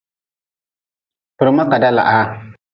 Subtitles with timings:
[1.37, 2.25] Kpirma kaeda lahaa.